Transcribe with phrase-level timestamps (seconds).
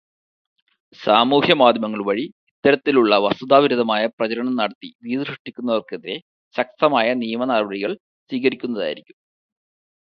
[0.99, 6.17] സാമൂഹ്യമാധ്യമങ്ങൾ വഴി ഇത്തരത്തിലുള്ള വസ്തുതാ വിരുദ്ധമായ പ്രചരണം നടത്തി ഭീതി സൃഷ്ടിക്കുന്നവർക്കെതിരെ
[6.55, 7.93] ശക്തമായ നിയമനടപടികൾ
[8.31, 9.17] സ്വീകരിക്കുന്നതായിരിക്കും.